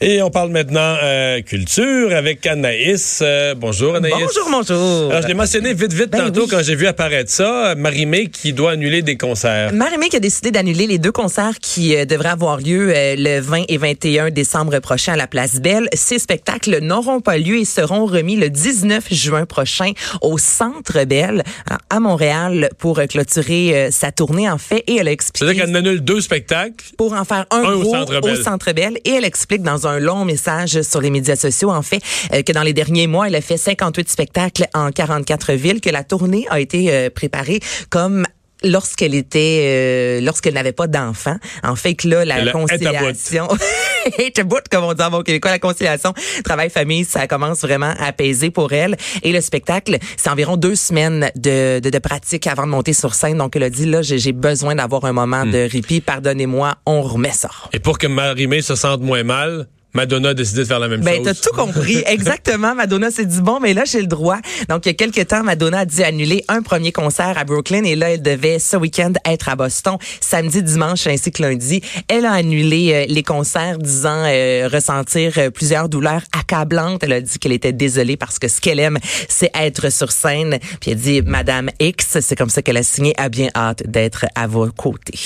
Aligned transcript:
Et 0.00 0.22
on 0.22 0.30
parle 0.30 0.50
maintenant 0.50 0.94
euh, 1.02 1.40
culture 1.42 2.14
avec 2.14 2.46
Anaïs. 2.46 3.18
Euh, 3.20 3.56
bonjour 3.56 3.96
Anaïs. 3.96 4.14
Bonjour, 4.14 4.48
bonjour. 4.48 5.10
Alors, 5.10 5.22
je 5.22 5.26
l'ai 5.26 5.34
mentionné 5.34 5.74
vite, 5.74 5.92
vite 5.92 6.10
Ben 6.12 6.26
tantôt 6.26 6.42
oui. 6.42 6.48
quand 6.48 6.62
j'ai 6.62 6.76
vu 6.76 6.86
apparaître 6.86 7.32
ça. 7.32 7.74
Marie-Mé 7.76 8.28
qui 8.28 8.52
doit 8.52 8.72
annuler 8.72 9.02
des 9.02 9.16
concerts. 9.16 9.72
Marie-Mé 9.72 10.08
qui 10.08 10.14
a 10.14 10.20
décidé 10.20 10.52
d'annuler 10.52 10.86
les 10.86 10.98
deux 10.98 11.10
concerts 11.10 11.58
qui 11.60 11.96
euh, 11.96 12.04
devraient 12.04 12.28
avoir 12.28 12.58
lieu 12.58 12.92
euh, 12.94 13.16
le 13.18 13.40
20 13.40 13.64
et 13.68 13.76
21 13.76 14.30
décembre 14.30 14.78
prochain 14.78 15.14
à 15.14 15.16
la 15.16 15.26
Place 15.26 15.56
Belle. 15.56 15.88
Ces 15.92 16.20
spectacles 16.20 16.78
n'auront 16.78 17.20
pas 17.20 17.36
lieu 17.36 17.56
et 17.58 17.64
seront 17.64 18.06
remis 18.06 18.36
le 18.36 18.50
19 18.50 19.12
juin 19.12 19.46
prochain 19.46 19.90
au 20.22 20.38
Centre 20.38 21.02
Belle 21.06 21.42
à- 21.68 21.78
à 21.96 21.98
Montréal 21.98 22.68
pour 22.78 23.00
euh, 23.00 23.06
clôturer 23.06 23.88
sa 23.90 24.12
tournée 24.12 24.48
en 24.48 24.58
fait. 24.58 24.84
Et 24.86 24.98
elle 25.00 25.08
a 25.08 25.10
expliqué 25.10 25.44
C'est-à-dire 25.44 25.64
qu'elle 25.66 25.74
annule 25.76 26.02
deux 26.02 26.20
spectacles. 26.20 26.84
pour 26.96 27.14
en 27.14 27.24
faire 27.24 27.46
un, 27.50 27.64
Un 27.64 27.72
au 27.72 27.80
gros 27.80 27.94
Centre 27.96 28.20
Bell. 28.20 28.32
au 28.38 28.42
Centre 28.44 28.70
Bell. 28.72 28.98
Et 29.04 29.10
elle 29.10 29.24
explique 29.24 29.62
dans 29.62 29.86
un 29.86 29.87
long 29.96 30.24
message 30.24 30.82
sur 30.82 31.00
les 31.00 31.10
médias 31.10 31.36
sociaux, 31.36 31.70
en 31.70 31.82
fait, 31.82 32.02
euh, 32.32 32.42
que 32.42 32.52
dans 32.52 32.62
les 32.62 32.72
derniers 32.72 33.06
mois, 33.06 33.28
elle 33.28 33.36
a 33.36 33.40
fait 33.40 33.56
58 33.56 34.08
spectacles 34.10 34.66
en 34.74 34.90
44 34.90 35.52
villes, 35.54 35.80
que 35.80 35.90
la 35.90 36.04
tournée 36.04 36.46
a 36.50 36.60
été 36.60 36.92
euh, 36.92 37.10
préparée 37.10 37.60
comme 37.90 38.26
lorsqu'elle 38.64 39.14
était 39.14 39.60
euh, 39.62 40.20
lorsqu'elle 40.20 40.54
n'avait 40.54 40.72
pas 40.72 40.86
d'enfant 40.86 41.36
en 41.62 41.76
fait 41.76 41.94
que 41.94 42.08
là 42.08 42.24
la 42.24 42.38
Elle 42.38 42.52
conciliation 42.52 43.46
est 44.18 44.42
comme 44.70 44.84
on 44.84 44.94
dit 44.94 45.02
en 45.02 45.10
bon 45.10 45.22
québécois. 45.22 45.50
La 45.50 45.58
conciliation 45.58 46.12
travail 46.44 46.70
famille 46.70 47.04
ça 47.04 47.26
commence 47.26 47.60
vraiment 47.60 47.94
à 47.98 48.06
apaiser 48.06 48.50
pour 48.50 48.72
elle. 48.72 48.96
Et 49.22 49.32
le 49.32 49.40
spectacle 49.40 49.98
c'est 50.16 50.30
environ 50.30 50.56
deux 50.56 50.74
semaines 50.74 51.30
de, 51.36 51.80
de, 51.80 51.90
de 51.90 51.98
pratique 51.98 52.46
avant 52.46 52.64
de 52.64 52.70
monter 52.70 52.92
sur 52.92 53.14
scène. 53.14 53.38
Donc 53.38 53.54
elle 53.56 53.62
a 53.62 53.70
dit 53.70 53.86
là 53.86 54.02
j'ai 54.02 54.18
j'ai 54.18 54.32
besoin 54.32 54.74
d'avoir 54.74 55.04
un 55.04 55.12
moment 55.12 55.44
Hmm. 55.44 55.52
de 55.52 55.68
répit. 55.70 56.00
Pardonnez-moi 56.00 56.74
on 56.84 57.02
remet 57.02 57.30
ça. 57.30 57.50
Et 57.72 57.78
pour 57.78 57.98
que 57.98 58.06
Marie-Mé 58.08 58.60
se 58.60 58.74
sente 58.74 59.00
moins 59.02 59.22
mal, 59.22 59.68
Madonna 59.94 60.30
a 60.30 60.34
décidé 60.34 60.60
de 60.62 60.66
faire 60.66 60.78
la 60.78 60.88
même 60.88 61.00
Ben, 61.00 61.16
chose. 61.16 61.24
t'as 61.24 61.34
tout 61.34 61.56
compris. 61.56 62.02
Exactement. 62.06 62.74
Madonna 62.74 63.10
s'est 63.10 63.24
dit, 63.24 63.40
bon, 63.40 63.58
mais 63.60 63.72
là, 63.74 63.84
j'ai 63.84 64.00
le 64.00 64.06
droit. 64.06 64.38
Donc, 64.68 64.84
il 64.86 64.90
y 64.90 64.92
a 64.92 64.94
quelques 64.94 65.26
temps, 65.28 65.42
Madonna 65.42 65.80
a 65.80 65.84
dû 65.86 66.02
annuler 66.02 66.44
un 66.48 66.62
premier 66.62 66.92
concert 66.92 67.36
à 67.38 67.44
Brooklyn 67.44 67.84
et 67.84 67.96
là, 67.96 68.10
elle 68.10 68.22
devait 68.22 68.58
ce 68.58 68.76
week-end 68.76 69.12
être 69.24 69.48
à 69.48 69.56
Boston, 69.56 69.96
samedi, 70.20 70.62
dimanche 70.62 71.06
ainsi 71.06 71.32
que 71.32 71.42
lundi. 71.42 71.80
Elle 72.08 72.26
a 72.26 72.32
annulé 72.32 72.92
euh, 72.92 73.06
les 73.08 73.22
concerts, 73.22 73.78
disant 73.78 74.24
euh, 74.26 74.68
ressentir 74.72 75.32
euh, 75.38 75.50
plusieurs 75.50 75.88
douleurs 75.88 76.22
accablantes. 76.38 77.02
Elle 77.02 77.12
a 77.14 77.20
dit 77.20 77.38
qu'elle 77.38 77.52
était 77.52 77.72
désolée 77.72 78.16
parce 78.16 78.38
que 78.38 78.48
ce 78.48 78.60
qu'elle 78.60 78.80
aime, 78.80 78.98
c'est 79.28 79.50
être 79.54 79.90
sur 79.90 80.12
scène. 80.12 80.58
Puis 80.80 80.90
elle 80.92 80.98
dit, 80.98 81.22
Madame 81.22 81.70
X, 81.80 82.18
c'est 82.20 82.36
comme 82.36 82.50
ça 82.50 82.62
qu'elle 82.62 82.76
a 82.76 82.82
signé, 82.82 83.14
a 83.16 83.28
bien 83.28 83.48
hâte 83.56 83.82
d'être 83.86 84.26
à 84.34 84.46
vos 84.46 84.66
côtés. 84.70 85.18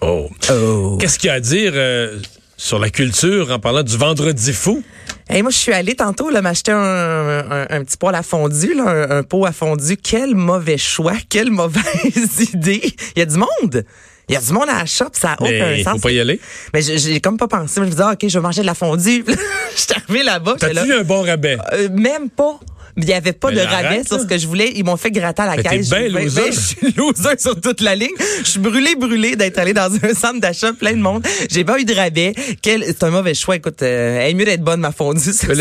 Oh. 0.00 0.28
Oh. 0.50 0.98
Qu'est-ce 1.00 1.18
qu'il 1.18 1.28
y 1.28 1.30
a 1.30 1.34
à 1.34 1.40
dire 1.40 1.72
euh, 1.74 2.18
sur 2.58 2.78
la 2.78 2.90
culture 2.90 3.50
en 3.52 3.58
parlant 3.58 3.82
du 3.82 3.96
vendredi 3.96 4.52
fou? 4.52 4.82
Hey, 5.30 5.42
moi, 5.42 5.50
je 5.50 5.56
suis 5.56 5.72
allée 5.72 5.94
tantôt 5.94 6.28
là, 6.28 6.42
m'acheter 6.42 6.72
un, 6.72 6.78
un, 6.78 7.66
un 7.70 7.84
petit 7.84 7.96
poêle 7.96 8.14
à 8.16 8.22
fondu, 8.22 8.74
là, 8.74 8.84
un, 8.88 9.18
un 9.18 9.22
pot 9.22 9.46
à 9.46 9.52
fondu. 9.52 9.96
Quel 9.96 10.34
mauvais 10.34 10.76
choix, 10.78 11.14
quelle 11.30 11.50
mauvaise 11.50 12.40
idée. 12.52 12.82
Il 13.14 13.18
y 13.18 13.22
a 13.22 13.26
du 13.26 13.36
monde. 13.36 13.84
Il 14.28 14.34
y 14.34 14.36
a 14.36 14.40
du 14.40 14.52
monde 14.52 14.68
à 14.68 14.80
la 14.80 14.86
shop, 14.86 15.06
ça 15.12 15.28
n'a 15.28 15.36
aucun 15.40 15.82
sens. 15.82 15.92
faut 15.94 15.98
pas 16.00 16.10
y 16.10 16.20
aller. 16.20 16.38
Mais 16.74 16.82
j'ai- 16.82 17.20
comme 17.20 17.38
pas 17.38 17.48
pensé. 17.48 17.74
Je 17.76 17.80
me 17.80 17.86
disais, 17.86 18.02
ah, 18.04 18.12
OK, 18.12 18.28
je 18.28 18.38
vais 18.38 18.42
manger 18.42 18.60
de 18.60 18.66
la 18.66 18.74
fondue. 18.74 19.24
je 19.74 19.80
suis 19.80 19.92
arrivée 19.94 20.22
là-bas. 20.22 20.56
T'as-tu 20.58 20.74
là, 20.74 20.84
eu 20.86 20.92
un 20.92 21.02
bon 21.04 21.22
rabais? 21.22 21.56
euh, 21.72 21.88
même 21.90 22.28
pas. 22.28 22.58
Il 22.98 23.04
n'y 23.04 23.12
avait 23.12 23.32
pas 23.32 23.50
Mais 23.50 23.56
de 23.56 23.60
rabais 23.60 24.02
sur 24.04 24.20
ce 24.20 24.26
que 24.26 24.36
je 24.36 24.46
voulais. 24.46 24.72
Ils 24.74 24.84
m'ont 24.84 24.96
fait 24.96 25.10
gratter 25.10 25.42
à 25.42 25.46
la 25.46 25.56
Mais 25.56 25.62
caisse. 25.62 25.88
ben 25.88 26.10
Je- 26.10 26.18
loser. 26.18 26.52
je 26.52 26.58
suis 26.60 26.92
loser 26.96 27.38
sur 27.38 27.60
toute 27.60 27.80
la 27.80 27.94
ligne. 27.94 28.08
Je 28.44 28.48
suis 28.50 28.60
brûlée, 28.60 28.94
brûlée 28.96 29.36
d'être 29.36 29.58
allée 29.58 29.72
dans 29.74 29.88
un 30.02 30.14
centre 30.14 30.40
d'achat 30.40 30.72
plein 30.72 30.92
de 30.92 30.98
monde. 31.00 31.24
J'ai 31.50 31.64
pas 31.64 31.78
eu 31.78 31.84
de 31.84 31.94
rabais. 31.94 32.34
Quel, 32.60 32.84
c'est 32.84 33.02
un 33.04 33.10
mauvais 33.10 33.34
choix. 33.34 33.56
Écoute, 33.56 33.82
euh, 33.82 34.18
elle 34.20 34.30
est 34.30 34.34
mieux 34.34 34.44
d'être 34.44 34.62
bonne, 34.64 34.80
ma 34.80 34.90
fondue. 34.92 35.20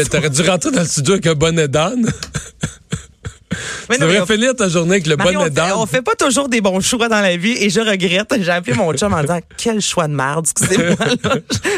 T'aurais 0.09 0.29
dû 0.29 0.41
rentrer 0.41 0.71
dans 0.71 0.81
le 0.81 0.87
studio 0.87 1.13
avec 1.13 1.27
un 1.27 1.35
bonnet 1.35 1.67
d'âne. 1.67 2.09
Mais 3.89 3.95
Tu 3.95 4.01
devrais 4.01 4.25
finir 4.25 4.55
ta 4.55 4.69
journée 4.69 4.93
avec 4.93 5.07
le 5.07 5.15
Marie, 5.15 5.35
bonnet 5.35 5.49
d'âne. 5.49 5.73
on 5.75 5.85
fait 5.85 6.01
pas 6.01 6.15
toujours 6.15 6.49
des 6.49 6.61
bons 6.61 6.81
choix 6.81 7.09
dans 7.09 7.21
la 7.21 7.37
vie 7.37 7.55
et 7.59 7.69
je 7.69 7.79
regrette. 7.79 8.33
J'ai 8.41 8.51
appelé 8.51 8.75
mon 8.75 8.93
chum 8.93 9.13
en 9.13 9.21
disant 9.21 9.39
quel 9.57 9.81
choix 9.81 10.07
de 10.07 10.13
merde, 10.13 10.45
excusez-moi. 10.45 10.95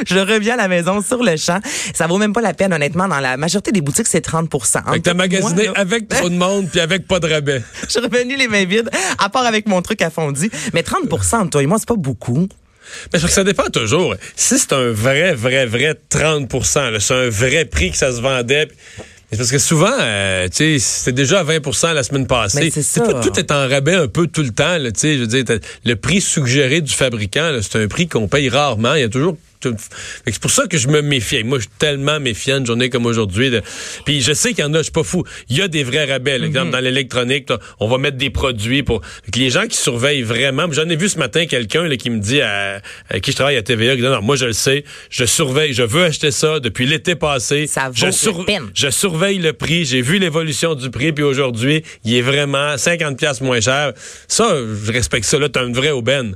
Je, 0.07 0.15
je 0.15 0.19
reviens 0.19 0.55
à 0.55 0.57
la 0.57 0.67
maison 0.67 1.01
sur 1.01 1.23
le 1.23 1.37
champ. 1.37 1.59
Ça 1.93 2.07
vaut 2.07 2.17
même 2.17 2.33
pas 2.33 2.41
la 2.41 2.53
peine, 2.53 2.73
honnêtement. 2.73 3.07
Dans 3.07 3.19
la 3.19 3.37
majorité 3.37 3.71
des 3.71 3.81
boutiques, 3.81 4.07
c'est 4.07 4.21
30 4.21 4.49
Fait 4.51 4.97
que 4.97 5.03
t'as 5.03 5.13
magasiné 5.13 5.69
avec 5.75 6.07
trop 6.07 6.29
de 6.29 6.35
monde 6.35 6.67
puis 6.69 6.79
avec 6.79 7.07
pas 7.07 7.19
de 7.19 7.27
rabais. 7.27 7.61
Je 7.83 7.89
suis 7.89 7.99
revenue 7.99 8.35
les 8.35 8.47
mains 8.47 8.65
vides, 8.65 8.89
à 9.17 9.29
part 9.29 9.45
avec 9.45 9.67
mon 9.67 9.81
truc 9.81 10.01
à 10.01 10.09
fondu. 10.09 10.49
Mais 10.73 10.83
30 10.83 11.11
entre 11.33 11.49
toi 11.49 11.63
et 11.63 11.65
moi, 11.65 11.77
c'est 11.79 11.87
pas 11.87 11.95
beaucoup. 11.95 12.47
Mais 13.13 13.19
parce 13.19 13.25
que 13.25 13.29
ça 13.29 13.43
dépend 13.43 13.69
toujours. 13.69 14.15
Si 14.35 14.57
c'est 14.57 14.73
un 14.73 14.91
vrai, 14.91 15.33
vrai, 15.33 15.65
vrai 15.65 15.95
30 16.09 16.51
là, 16.75 16.99
c'est 16.99 17.13
un 17.13 17.29
vrai 17.29 17.65
prix 17.65 17.91
que 17.91 17.97
ça 17.97 18.11
se 18.11 18.21
vendait. 18.21 18.67
C'est 19.31 19.37
parce 19.37 19.51
que 19.51 19.59
souvent, 19.59 19.93
euh, 19.99 20.47
tu 20.49 20.55
sais, 20.55 20.79
c'était 20.79 21.11
déjà 21.11 21.41
à 21.41 21.43
20% 21.43 21.93
la 21.93 22.01
semaine 22.01 22.25
passée. 22.25 22.71
C'est 22.81 23.03
pas- 23.13 23.21
tout 23.21 23.39
est 23.39 23.51
en 23.51 23.67
rabais 23.69 23.93
un 23.93 24.07
peu 24.07 24.25
tout 24.25 24.41
le 24.41 24.49
temps. 24.49 24.77
là, 24.79 24.91
Tu 24.91 24.99
sais, 25.01 25.15
je 25.17 25.21
veux 25.21 25.27
dire, 25.27 25.43
le 25.85 25.95
prix 25.95 26.19
suggéré 26.19 26.81
du 26.81 26.91
fabricant, 26.91 27.51
c'est 27.61 27.79
un 27.83 27.87
prix 27.87 28.07
qu'on 28.07 28.27
paye 28.27 28.49
rarement. 28.49 28.95
Il 28.95 29.01
y 29.01 29.03
a 29.03 29.09
toujours 29.09 29.33
tout- 29.33 29.39
C'est 30.25 30.39
pour 30.39 30.51
ça 30.51 30.67
que 30.67 30.77
je 30.77 30.87
me 30.87 31.01
méfie. 31.01 31.43
Moi, 31.43 31.57
je 31.57 31.63
suis 31.63 31.71
tellement 31.79 32.19
méfiant 32.19 32.57
une 32.59 32.65
journée 32.65 32.89
comme 32.89 33.05
aujourd'hui. 33.05 33.49
de- 33.49 33.61
Puis 34.05 34.21
je 34.21 34.33
sais 34.33 34.49
qu'il 34.53 34.63
y 34.63 34.67
en 34.67 34.73
a, 34.73 34.77
je 34.77 34.83
suis 34.83 34.91
pas 34.91 35.03
fou. 35.03 35.23
Il 35.49 35.57
y 35.57 35.61
a 35.61 35.67
des 35.67 35.83
vrais 35.83 36.05
rabais. 36.05 36.31
Par 36.31 36.39
Mhm. 36.39 36.45
exemple, 36.45 36.71
dans 36.71 36.79
l'électronique, 36.79 37.49
on 37.79 37.87
va 37.87 37.97
mettre 37.97 38.17
des 38.17 38.29
produits 38.29 38.83
pour. 38.83 39.01
Que 39.01 39.37
les 39.39 39.49
gens 39.49 39.67
qui 39.67 39.77
surveillent 39.77 40.21
vraiment. 40.23 40.65
J'en 40.71 40.87
ai 40.89 40.95
vu 40.95 41.09
ce 41.09 41.17
matin 41.17 41.45
quelqu'un 41.45 41.89
qui 41.97 42.09
me 42.09 42.19
dit 42.19 42.41
à, 42.41 42.81
à 43.09 43.19
qui 43.19 43.31
je 43.31 43.35
travaille 43.35 43.57
à 43.57 43.61
TVA, 43.63 43.95
qui 43.95 44.01
dit 44.01 44.07
non, 44.07 44.21
moi 44.21 44.35
je 44.35 44.45
le 44.45 44.53
sais, 44.53 44.83
je 45.09 45.25
surveille, 45.25 45.73
je 45.73 45.83
veux 45.83 46.03
acheter 46.05 46.31
ça 46.31 46.59
depuis 46.59 46.85
l'été 46.85 47.15
passé. 47.15 47.67
Ça 47.67 47.87
vaut 47.89 47.93
je, 47.95 48.05
la 48.37 48.43
peine. 48.45 48.69
je 48.73 48.89
surveille 48.89 49.39
le 49.39 49.53
prix, 49.53 49.85
j'ai 49.85 50.01
vu 50.01 50.19
l'évolution 50.19 50.75
du 50.75 50.89
prix, 50.89 51.11
puis 51.11 51.23
aujourd'hui, 51.23 51.83
il 52.05 52.13
est 52.15 52.21
vraiment 52.21 52.77
50 52.77 53.17
pièces 53.17 53.41
moins 53.41 53.59
cher. 53.59 53.93
Ça, 54.27 54.55
je 54.85 54.91
respecte 54.91 55.25
ça. 55.25 55.37
Là, 55.39 55.49
t'as 55.49 55.65
une 55.65 55.73
vraie 55.73 55.91
aubaine. 55.91 56.35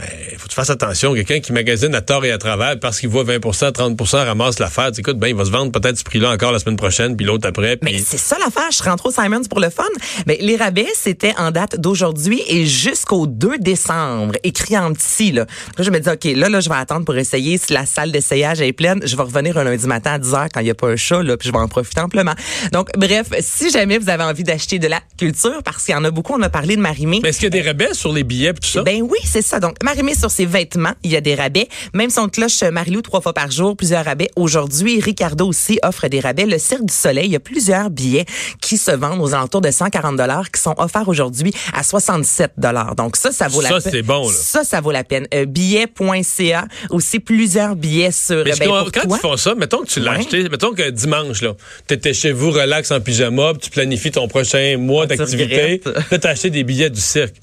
Mais 0.00 0.28
il 0.32 0.38
faut 0.38 0.44
que 0.44 0.50
tu 0.50 0.54
fasses 0.54 0.70
attention. 0.70 1.14
Quelqu'un 1.14 1.40
qui 1.40 1.52
magasine 1.52 1.94
à 1.94 2.00
tort 2.00 2.24
et 2.24 2.32
à 2.32 2.38
travers 2.38 2.78
parce 2.80 3.00
qu'il 3.00 3.08
voit 3.08 3.24
20% 3.24 3.70
30% 3.72 4.24
ramasse 4.24 4.58
l'affaire. 4.58 4.90
Écoute, 4.96 5.18
ben, 5.18 5.28
il 5.28 5.34
va 5.34 5.44
se 5.44 5.50
vendre 5.50 5.72
peut-être 5.72 5.98
ce 5.98 6.04
prix-là 6.04 6.30
encore 6.30 6.52
la 6.52 6.58
semaine 6.58 6.76
prochaine, 6.76 7.16
puis 7.16 7.26
l'autre 7.26 7.46
après. 7.48 7.78
Mais 7.82 7.92
puis- 7.92 8.04
c'est 8.06 8.18
ça 8.18 8.36
l'affaire. 8.38 8.70
Je 8.72 8.82
rentre 8.82 9.06
au 9.06 9.10
Simons 9.10 9.42
pour 9.48 9.60
le 9.60 9.70
fun. 9.70 9.84
Mais 10.26 10.38
les 10.40 10.56
rabais, 10.56 10.86
c'était 10.94 11.34
en 11.38 11.50
date 11.50 11.78
d'aujourd'hui 11.78 12.42
et 12.48 12.66
jusqu'au 12.66 13.26
2 13.26 13.58
décembre, 13.58 14.34
écrit 14.42 14.76
en 14.78 14.92
petit. 14.92 15.32
Là. 15.32 15.46
Là, 15.76 15.84
je 15.84 15.90
me 15.90 15.98
dis, 16.00 16.08
OK, 16.08 16.24
là, 16.24 16.48
là, 16.48 16.60
je 16.60 16.68
vais 16.68 16.76
attendre 16.76 17.04
pour 17.04 17.16
essayer. 17.16 17.58
Si 17.58 17.72
la 17.72 17.86
salle 17.86 18.12
d'essayage 18.12 18.60
est 18.60 18.72
pleine, 18.72 19.00
je 19.04 19.16
vais 19.16 19.22
revenir 19.22 19.56
un 19.58 19.64
lundi 19.64 19.86
matin 19.86 20.12
à 20.12 20.18
10 20.18 20.32
h 20.32 20.48
quand 20.52 20.60
il 20.60 20.64
n'y 20.64 20.70
a 20.70 20.74
pas 20.74 20.88
un 20.88 20.96
chat, 20.96 21.22
là, 21.22 21.36
puis 21.36 21.48
je 21.48 21.52
vais 21.52 21.58
en 21.58 21.68
profiter 21.68 22.00
amplement. 22.00 22.34
Donc, 22.72 22.88
bref, 22.96 23.28
si 23.40 23.70
jamais 23.70 23.98
vous 23.98 24.08
avez 24.08 24.24
envie 24.24 24.44
d'acheter 24.44 24.78
de 24.78 24.86
la 24.88 25.00
culture, 25.18 25.62
parce 25.64 25.84
qu'il 25.84 25.92
y 25.94 25.96
en 25.96 26.04
a 26.04 26.10
beaucoup, 26.10 26.34
on 26.34 26.42
a 26.42 26.48
parlé 26.48 26.76
de 26.76 26.80
Marimé. 26.80 27.20
Mais 27.22 27.30
est-ce 27.30 27.38
qu'il 27.38 27.52
y 27.54 27.58
a 27.58 27.62
des 27.62 27.66
rabais 27.66 27.92
sur 27.94 28.12
les 28.12 28.24
billets 28.24 28.50
et 28.50 28.54
tout 28.54 28.68
ça? 28.68 28.82
Ben 28.82 29.02
oui, 29.02 29.18
c'est 29.24 29.42
ça. 29.42 29.60
Donc, 29.60 29.74
Marimé 29.90 30.14
sur 30.14 30.30
ses 30.30 30.46
vêtements, 30.46 30.92
il 31.02 31.10
y 31.10 31.16
a 31.16 31.20
des 31.20 31.34
rabais. 31.34 31.66
Même 31.94 32.10
son 32.10 32.28
cloche 32.28 32.62
Marilou 32.62 33.02
trois 33.02 33.20
fois 33.20 33.32
par 33.32 33.50
jour, 33.50 33.76
plusieurs 33.76 34.04
rabais. 34.04 34.30
Aujourd'hui, 34.36 35.00
Ricardo 35.00 35.48
aussi 35.48 35.80
offre 35.82 36.06
des 36.06 36.20
rabais. 36.20 36.46
Le 36.46 36.58
Cirque 36.58 36.84
du 36.84 36.94
Soleil, 36.94 37.26
il 37.26 37.32
y 37.32 37.36
a 37.36 37.40
plusieurs 37.40 37.90
billets 37.90 38.24
qui 38.60 38.76
se 38.78 38.92
vendent 38.92 39.20
aux 39.20 39.34
alentours 39.34 39.60
de 39.60 39.72
140 39.72 40.14
dollars 40.14 40.48
qui 40.52 40.60
sont 40.60 40.76
offerts 40.78 41.08
aujourd'hui 41.08 41.52
à 41.74 41.82
67 41.82 42.52
dollars. 42.56 42.94
Donc 42.94 43.16
ça, 43.16 43.32
ça 43.32 43.48
vaut 43.48 43.62
Ça, 43.62 43.68
la 43.70 43.80
peine. 43.80 43.92
c'est 43.92 44.02
bon, 44.02 44.28
là. 44.28 44.36
Ça, 44.40 44.62
ça 44.62 44.80
vaut 44.80 44.92
la 44.92 45.02
peine. 45.02 45.26
Euh, 45.34 45.44
billet.ca, 45.44 46.66
aussi 46.90 47.18
plusieurs 47.18 47.74
billets 47.74 48.12
sur 48.12 48.44
Mais 48.44 48.52
je 48.52 48.58
ben, 48.60 48.66
pour 48.68 48.92
quand 48.92 49.00
toi. 49.08 49.16
ils 49.18 49.20
font 49.20 49.36
ça, 49.36 49.56
mettons 49.56 49.78
que 49.82 49.88
tu 49.88 49.98
l'as 49.98 50.12
Ouais. 50.12 50.18
acheté, 50.18 50.48
mettons 50.48 50.72
que 50.72 50.88
dimanche, 50.90 51.42
là, 51.42 51.54
t'étais 51.88 52.14
chez 52.14 52.30
vous, 52.30 52.52
relax 52.52 52.92
en 52.92 53.00
pyjama, 53.00 53.54
puis 53.54 53.62
tu 53.62 53.70
planifies 53.70 54.12
ton 54.12 54.28
prochain 54.28 54.76
mois 54.78 55.06
Ah, 55.08 55.12
tu 55.14 55.16
d'activité, 55.16 55.82
t'as 56.20 56.30
acheté 56.30 56.50
des 56.50 56.62
billets 56.62 56.90
du 56.90 57.00
cirque. 57.00 57.34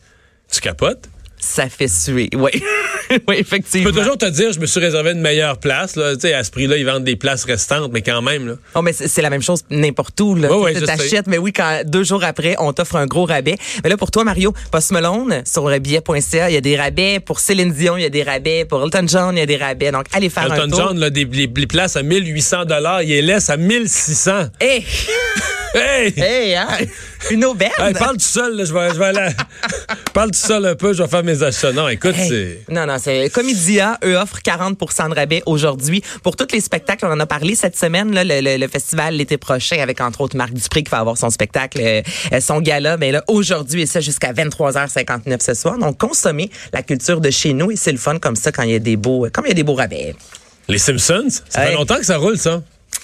Tu 0.49 0.61
capotes? 0.61 1.09
Ça 1.39 1.69
fait 1.69 1.87
suer. 1.87 2.29
Oui, 2.33 2.51
oui 3.27 3.35
effectivement. 3.37 3.89
Tu 3.89 3.93
peux 3.93 3.99
toujours 3.99 4.17
te 4.17 4.25
dire, 4.25 4.51
je 4.51 4.59
me 4.59 4.65
suis 4.65 4.79
réservé 4.79 5.11
une 5.11 5.21
meilleure 5.21 5.57
place. 5.57 5.95
Là. 5.95 6.15
Tu 6.15 6.21
sais, 6.21 6.33
à 6.33 6.43
ce 6.43 6.51
prix-là, 6.51 6.77
ils 6.77 6.85
vendent 6.85 7.03
des 7.03 7.15
places 7.15 7.45
restantes, 7.45 7.91
mais 7.91 8.01
quand 8.01 8.21
même. 8.21 8.47
Là. 8.47 8.53
Oh, 8.75 8.81
mais 8.81 8.93
c'est 8.93 9.21
la 9.21 9.29
même 9.29 9.41
chose 9.41 9.63
n'importe 9.69 10.19
où. 10.21 10.35
Là. 10.35 10.49
Tu 10.73 10.81
t'achètes, 10.81 11.27
mais 11.27 11.37
oui, 11.37 11.53
quand 11.53 11.81
deux 11.85 12.03
jours 12.03 12.23
après, 12.23 12.55
on 12.59 12.73
t'offre 12.73 12.95
un 12.95 13.05
gros 13.05 13.25
rabais. 13.25 13.57
Mais 13.83 13.89
là, 13.89 13.97
pour 13.97 14.11
toi, 14.11 14.23
Mario, 14.23 14.53
Post 14.71 14.91
Malone, 14.91 15.43
sur 15.45 15.67
billet.ca, 15.79 16.49
il 16.49 16.53
y 16.53 16.57
a 16.57 16.61
des 16.61 16.77
rabais 16.77 17.19
pour 17.19 17.39
Céline 17.39 17.71
Dion, 17.71 17.97
il 17.97 18.03
y 18.03 18.05
a 18.05 18.09
des 18.09 18.23
rabais 18.23 18.65
pour 18.65 18.83
Elton 18.83 19.05
John, 19.07 19.35
il 19.35 19.39
y 19.39 19.43
a 19.43 19.45
des 19.45 19.57
rabais. 19.57 19.91
Donc, 19.91 20.05
allez 20.13 20.29
faire 20.29 20.43
Elton 20.43 20.63
un 20.63 20.69
tour. 20.69 20.79
John, 20.79 20.99
là, 20.99 21.09
des, 21.09 21.25
les, 21.25 21.51
les 21.55 21.67
places 21.67 21.95
à 21.95 22.03
1800 22.03 22.65
dollars, 22.65 23.03
il 23.03 23.09
les 23.09 23.21
laisse 23.21 23.49
à 23.49 23.57
1600. 23.57 24.31
Hey! 24.59 24.85
Hey! 25.73 26.13
Hey, 26.17 26.55
hein? 26.55 26.67
Une 27.29 27.45
aubaine! 27.45 27.69
Hey, 27.77 27.93
parle 27.93 28.17
tout 28.17 28.23
seul, 28.23 28.55
là, 28.55 28.63
je 28.65 28.73
vais, 28.73 28.89
je 28.93 28.97
vais 28.99 29.05
aller. 29.05 29.33
parle 30.13 30.31
tout 30.31 30.39
seul 30.39 30.65
un 30.65 30.75
peu, 30.75 30.93
je 30.93 31.03
vais 31.03 31.09
faire 31.09 31.23
mes 31.23 31.43
achats. 31.43 31.71
Non, 31.71 31.87
écoute, 31.89 32.15
Hey. 32.15 32.29
c'est. 32.67 32.73
Non, 32.73 32.85
non, 32.87 32.97
c'est 32.99 33.29
Comédia, 33.29 33.97
eux 34.03 34.15
offrent 34.15 34.39
40% 34.43 35.09
de 35.09 35.15
rabais 35.15 35.43
aujourd'hui 35.45 36.01
pour 36.23 36.35
tous 36.35 36.47
les 36.53 36.61
spectacles. 36.61 37.05
On 37.05 37.11
en 37.11 37.19
a 37.19 37.25
parlé 37.25 37.55
cette 37.55 37.77
semaine, 37.77 38.13
là, 38.13 38.23
le, 38.23 38.39
le- 38.41 38.57
le 38.57 38.67
festival 38.67 39.15
l'été 39.15 39.37
prochain 39.37 39.77
avec 39.79 40.01
entre 40.01 40.21
autres 40.21 40.35
Marc 40.37 40.53
Dupré 40.53 40.83
qui 40.83 40.89
va 40.89 40.99
avoir 40.99 41.17
son 41.17 41.29
spectacle, 41.29 41.79
euh, 41.81 42.01
euh, 42.33 42.39
son 42.39 42.59
gala. 42.61 42.97
Mais 42.97 43.11
là, 43.11 43.23
aujourd'hui 43.27 43.83
et 43.83 43.85
ça 43.85 43.99
jusqu'à 43.99 44.33
23h59 44.33 45.43
ce 45.43 45.53
soir. 45.53 45.77
Donc, 45.77 45.97
consommer 45.99 46.49
la 46.73 46.81
culture 46.81 47.21
de 47.21 47.29
chez 47.29 47.53
nous 47.53 47.71
et 47.71 47.75
c'est 47.75 47.91
le 47.91 47.97
fun 47.99 48.17
comme 48.19 48.35
ça 48.35 48.51
quand 48.51 48.63
il 48.63 48.71
y 48.71 48.75
a 48.75 48.79
des 48.79 48.95
beaux, 48.97 49.27
comme 49.31 49.45
il 49.45 49.49
y 49.49 49.51
a 49.51 49.55
des 49.55 49.63
beaux 49.63 49.75
rabais. 49.75 50.15
Les 50.69 50.77
Simpsons, 50.79 51.27
ça 51.49 51.61
fait 51.61 51.69
Hey. 51.69 51.75
longtemps 51.75 51.97
que 51.97 52.05
ça 52.05 52.17
roule, 52.17 52.37
ça. 52.37 52.61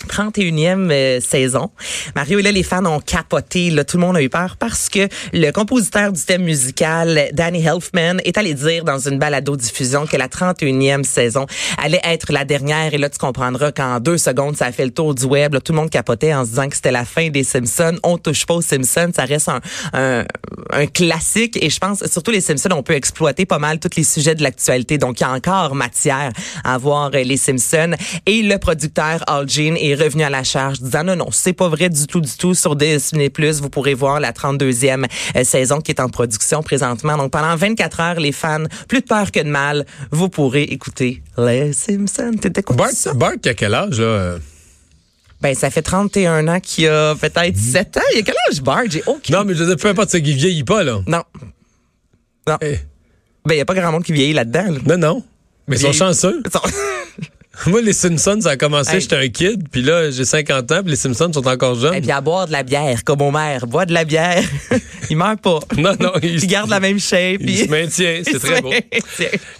31e 0.08 0.92
euh, 0.92 1.20
saison. 1.20 1.72
Mario 2.16 2.40
et 2.40 2.42
là, 2.42 2.52
les 2.52 2.64
fans 2.64 2.86
ont 2.86 3.00
capoté. 3.00 3.70
Là, 3.70 3.84
tout 3.84 3.98
le 3.98 4.02
monde 4.02 4.18
a 4.18 4.22
eu 4.22 4.30
peur 4.30 4.58
parce 4.58 4.90
que 4.90 5.08
le 5.32 5.52
compositeur 5.52 6.12
du 6.12 6.22
thème 6.22 6.44
musical, 6.44 7.30
Danny 7.34 7.66
Elfman, 7.66 8.18
est 8.26 8.38
allé 8.38 8.54
dire 8.54 8.84
dans 8.84 9.00
une 9.00 9.18
balado-diffusion 9.18 10.06
que 10.06 10.18
la 10.18 10.28
31e 10.28 11.04
saison 11.04 11.46
allait 11.78 12.02
être 12.04 12.32
la 12.32 12.46
dernière. 12.46 12.94
Et 12.94 12.98
là, 12.98 13.10
tu 13.10 13.18
comprendras 13.18 13.72
qu'en 13.72 14.00
deux 14.00 14.18
secondes, 14.18 14.58
ça 14.58 14.66
a 14.66 14.72
fait 14.72 14.86
le 14.86 14.92
tour 14.92 15.16
du 15.16 15.26
web. 15.26 15.56
Tout 15.64 15.74
le 15.74 15.78
monde 15.78 15.90
capotait 15.90 16.34
en 16.34 16.44
se 16.44 16.52
disant 16.52 16.70
que 16.70 16.76
c'était 16.76 16.92
la 16.92 17.06
fin 17.06 17.30
des 17.30 17.44
Simpsons. 17.44 17.98
On 18.04 18.18
touche 18.18 18.46
pas 18.46 18.56
aux 18.56 18.62
Simpsons. 18.62 19.12
Ça 19.16 19.26
reste 19.26 19.50
un, 19.50 19.62
un, 19.94 20.26
un 20.72 20.86
classique. 20.88 21.58
Et 21.62 21.70
je 21.70 21.80
pense, 21.80 22.06
surtout 22.06 22.32
les 22.32 22.42
Simpsons, 22.42 22.70
on 22.72 22.84
peut 22.84 22.96
exploiter 22.96 23.46
pas 23.46 23.60
mal 23.60 23.80
tous 23.80 23.96
les 23.96 24.04
sujets 24.04 24.36
de 24.36 24.44
l'actualité. 24.44 24.98
Donc, 24.98 25.20
il 25.20 25.24
y 25.24 25.26
a 25.26 25.32
encore 25.32 25.76
matière 25.76 26.32
à 26.64 26.78
voir 26.78 27.12
euh, 27.14 27.24
les 27.24 27.38
Simpsons. 27.38 27.96
Et 28.26 28.44
le 28.44 28.58
producteur 28.58 29.24
Al 29.28 29.50
Jean 29.50 29.73
est 29.75 29.96
revenu 29.96 30.24
à 30.24 30.30
la 30.30 30.44
charge 30.44 30.80
disant 30.81 31.04
non, 31.04 31.16
non, 31.16 31.30
c'est 31.31 31.54
pas 31.54 31.68
vrai 31.70 31.90
du 31.90 32.08
tout, 32.08 32.22
du 32.22 32.31
tout. 32.38 32.54
Sur 32.54 32.75
Disney+, 32.75 33.31
vous 33.62 33.70
pourrez 33.70 33.94
voir 33.94 34.20
la 34.20 34.31
32e 34.31 35.06
euh, 35.36 35.44
saison 35.44 35.80
qui 35.81 35.92
est 35.92 36.00
en 36.00 36.10
production 36.10 36.64
présentement. 36.64 37.18
Donc, 37.18 37.31
pendant 37.31 37.56
24 37.56 38.00
heures, 38.00 38.20
les 38.20 38.31
fans, 38.31 38.64
plus 38.88 39.02
de 39.02 39.06
peur 39.06 39.31
que 39.31 39.40
de 39.40 39.50
mal, 39.50 39.86
vous 40.12 40.30
pourrez 40.30 40.64
écouter 40.64 41.22
les 41.38 41.74
Simpsons. 41.74 42.34
T'étais 42.40 42.64
quoi 42.64 42.75
Bart, 42.75 42.90
ça? 42.92 43.14
Bart, 43.14 43.34
il 43.44 43.50
a 43.50 43.54
quel 43.54 43.74
âge, 43.74 44.00
là? 44.00 44.36
Ben, 45.42 45.54
ça 45.56 45.70
fait 45.70 45.81
31 45.81 46.48
ans 46.48 46.60
qu'il 46.62 46.88
a 46.88 47.16
peut-être 47.16 47.58
7 47.58 47.98
ans. 47.98 48.02
Il 48.16 48.20
a 48.20 48.22
quel 48.22 48.36
âge, 48.50 48.62
Bart? 48.62 48.84
J'ai 48.90 49.04
aucun... 49.08 49.38
Non, 49.38 49.44
mais 49.44 49.54
je 49.54 49.64
veux 49.64 49.68
dire, 49.75 49.78
peu 49.78 49.90
importe, 49.90 50.12
qu'il 50.12 50.36
vieillit 50.36 50.64
pas, 50.64 50.84
là. 50.84 51.02
Non. 51.06 51.24
Non. 52.48 52.58
Eh. 52.62 52.78
Ben, 53.46 53.56
il 53.56 53.58
y 53.58 53.62
a 53.62 53.66
pas 53.66 53.74
grand 53.74 53.92
monde 53.92 54.04
qui 54.04 54.14
vieillit 54.14 54.31
là-dedans. 54.34 54.72
là. 54.72 54.80
Non, 54.86 54.98
non. 54.98 55.24
Mais 55.68 55.75
ils 55.75 55.80
sont 55.81 55.92
chanceux. 55.94 56.42
Ils 56.46 56.52
sont- 56.52 56.60
Moi, 57.68 57.82
les 57.82 57.94
Simpsons, 57.94 58.40
ça 58.42 58.50
a 58.52 58.58
commencé, 58.58 58.96
Hey. 58.96 59.02
j'étais 59.02 59.16
un 59.16 59.28
kid, 59.30 59.70
puis 59.70 59.84
là, 59.84 60.10
j'ai 60.10 60.26
50 60.26 60.72
ans, 60.72 60.82
puis 60.82 60.90
les 60.90 60.96
Simpsons 60.96 61.32
sont 61.32 61.48
encore 61.48 61.76
jeunes. 61.76 61.94
Et 61.94 62.02
puis 62.02 62.10
à 62.12 62.20
boire 62.20 62.48
de 62.48 62.52
la 62.52 62.64
bière, 62.64 63.04
comme 63.04 63.20
mon 63.20 63.32
mère. 63.32 63.68
Bois 63.68 63.86
de 63.86 63.94
la 63.94 64.06
bière. 64.06 64.44
il 65.12 65.18
meurt 65.18 65.40
pas. 65.40 65.60
Non, 65.78 65.94
non, 66.00 66.14
il- 66.24 66.44
il 66.44 66.48
garde 66.48 66.70
la 66.72 66.80
même 66.80 67.00
shape. 67.00 67.38
Il 67.42 67.46
puis- 67.46 67.58
se 67.58 67.70
maintient, 67.70 68.14
il 68.20 68.26
c'est 68.26 68.40
très 68.40 68.60
beau. 68.62 68.72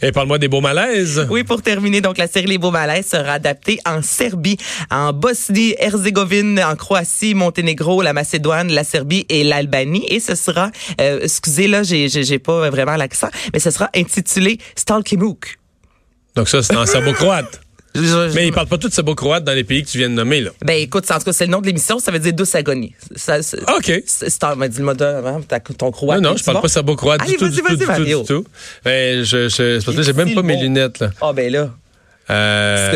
Et 0.01 0.12
parle-moi 0.12 0.40
des 0.40 0.48
beaux 0.48 0.60
malaises. 0.62 1.28
Oui, 1.30 1.44
pour 1.44 1.62
terminer, 1.62 2.01
donc 2.01 2.18
la 2.18 2.28
série 2.28 2.48
Les 2.48 2.57
Beaux 2.57 2.72
Malaises 2.72 3.06
sera 3.06 3.34
adaptée 3.34 3.80
en 3.86 4.01
Serbie, 4.01 4.57
en 4.89 5.13
Bosnie, 5.13 5.75
Herzégovine, 5.78 6.60
en 6.68 6.75
Croatie, 6.75 7.36
Monténégro, 7.36 8.01
la 8.01 8.13
Macédoine, 8.13 8.72
la 8.72 8.84
Serbie 8.84 9.25
et 9.30 9.44
l'Albanie. 9.44 10.06
Et 10.10 10.19
ce 10.19 10.34
sera, 10.34 10.72
euh, 11.00 11.19
excusez 11.22 11.68
là, 11.68 11.84
j'ai 11.84 12.10
j'ai 12.10 12.39
pas 12.39 12.69
vraiment 12.72 12.96
l'accent, 12.96 13.30
mais 13.54 13.60
ce 13.60 13.69
sera 13.69 13.89
intitulé 13.96 14.57
Stalkimuk. 14.75 15.57
Donc 16.36 16.50
ça, 16.50 16.63
c'est 16.63 16.75
en 16.75 16.86
serbo-croate. 16.88 17.62
Mais 18.34 18.48
ils 18.48 18.51
parlent 18.54 18.68
pas 18.68 18.78
tous 18.78 18.90
serbo-croate 18.90 19.44
dans 19.44 19.54
les 19.54 19.63
pays 19.63 19.84
que 19.84 19.90
tu 19.90 19.98
viens 20.00 20.10
de 20.10 20.16
nommer, 20.16 20.42
là. 20.42 20.50
Ben 20.66 20.74
écoute, 20.80 21.10
en 21.12 21.18
tout 21.19 21.25
cas, 21.25 21.34
c'est 21.34 21.45
le 21.45 21.51
nom 21.51 21.62
de 21.62 21.68
l'émission, 21.68 22.00
ça 22.00 22.12
veut 22.12 22.19
dire 22.19 22.34
douce 22.34 22.56
agonie. 22.56 22.95
Ça, 23.16 23.42
c'est- 23.44 23.62
OK. 23.69 24.04
c'est- 24.07 24.30
m'a 24.56 24.68
dit 24.68 24.80
le 24.80 24.86
mot 24.86 24.94
de- 24.94 25.04
avant, 25.06 25.42
ton 25.78 25.92
croate. 25.92 26.19
Non, 26.22 26.30
non, 26.30 26.36
tu 26.36 26.40
je 26.40 26.45
parle 26.45 26.57
pas 26.62 26.69
tout, 27.36 27.45
vas-y, 27.45 27.51
du 27.51 27.62
tout, 27.62 27.63
vas-y, 27.63 27.78
du 28.06 28.12
tout, 28.13 28.22
du 28.22 28.28
tout. 28.28 28.45
Ben, 28.84 29.24
je, 29.24 29.48
je, 29.50 29.80
j'ai 30.01 30.13
même 30.13 30.34
pas 30.34 30.42
mes 30.42 30.56
lunettes, 30.62 31.00
là. 31.00 31.12
Ah 31.22 31.34
ben 31.34 31.51
là. 31.51 31.69
Euh. 32.30 32.88
Ah, 32.88 32.92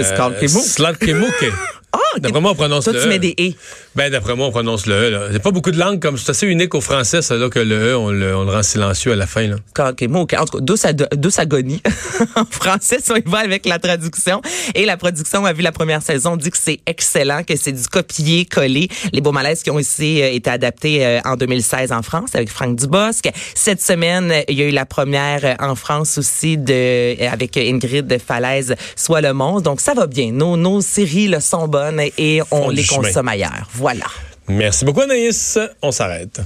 D'après 2.19 2.41
moi, 2.41 2.51
on 2.51 2.55
prononce 2.55 2.85
Toi, 2.85 2.93
le 2.93 3.01
tu 3.01 3.05
E. 3.05 3.09
mets 3.09 3.19
des 3.19 3.35
E. 3.39 3.53
Ben, 3.95 4.11
d'après 4.11 4.35
moi, 4.35 4.47
on 4.47 4.51
prononce 4.51 4.85
le 4.85 4.93
E. 4.93 5.27
Il 5.29 5.33
y 5.33 5.35
a 5.35 5.39
pas 5.39 5.51
beaucoup 5.51 5.71
de 5.71 5.77
langues 5.77 5.99
comme, 5.99 6.17
c'est 6.17 6.29
assez 6.29 6.47
unique 6.47 6.75
au 6.75 6.81
français, 6.81 7.21
ça, 7.21 7.35
là, 7.35 7.49
que 7.49 7.59
le 7.59 7.91
E, 7.91 7.97
on 7.97 8.11
le, 8.11 8.35
on 8.35 8.43
le 8.43 8.51
rend 8.51 8.63
silencieux 8.63 9.11
à 9.13 9.15
la 9.15 9.27
fin, 9.27 9.47
là. 9.47 9.55
Skalkemuk. 9.69 10.33
En 10.33 10.45
tout 10.45 10.59
cas, 10.59 10.93
douce, 11.15 11.39
agonie. 11.39 11.81
en 12.35 12.45
français, 12.45 12.97
si 13.01 13.11
on 13.11 13.15
y 13.15 13.23
va 13.25 13.39
avec 13.39 13.65
la 13.65 13.79
traduction. 13.79 14.41
Et 14.75 14.85
la 14.85 14.97
production 14.97 15.45
a 15.45 15.53
vu 15.53 15.61
la 15.61 15.71
première 15.71 16.01
saison, 16.01 16.37
dit 16.37 16.51
que 16.51 16.57
c'est 16.57 16.79
excellent, 16.85 17.43
que 17.43 17.55
c'est 17.55 17.71
du 17.71 17.87
copier-coller. 17.87 18.89
Les 19.13 19.21
beaux 19.21 19.31
malaises 19.31 19.63
qui 19.63 19.71
ont 19.71 19.75
aussi 19.75 20.21
euh, 20.21 20.31
été 20.31 20.49
adaptés 20.49 21.05
euh, 21.05 21.19
en 21.25 21.35
2016 21.35 21.91
en 21.91 22.01
France 22.01 22.31
avec 22.33 22.49
Franck 22.49 22.75
Dubosc. 22.75 23.29
Cette 23.55 23.81
semaine, 23.81 24.33
il 24.47 24.57
y 24.57 24.61
a 24.61 24.65
eu 24.65 24.71
la 24.71 24.85
première 24.85 25.43
euh, 25.43 25.55
en 25.59 25.75
France 25.75 26.17
aussi 26.17 26.57
de 26.57 27.21
avec 27.27 27.57
Ingrid 27.57 28.07
de 28.07 28.17
Falaise, 28.17 28.75
Soit 28.95 29.21
le 29.21 29.33
monstre. 29.33 29.63
Donc, 29.63 29.81
ça 29.81 29.93
va 29.93 30.07
bien. 30.07 30.31
Nos, 30.31 30.57
nos 30.57 30.81
séries 30.81 31.27
là, 31.27 31.39
sont 31.39 31.67
bonnes 31.67 31.99
et 32.17 32.41
on 32.51 32.69
les 32.69 32.83
chemin. 32.83 33.03
consomme 33.03 33.27
ailleurs. 33.27 33.67
Voilà. 33.73 34.05
Merci 34.47 34.85
beaucoup, 34.85 35.01
Anaïs. 35.01 35.59
On 35.81 35.91
s'arrête. 35.91 36.41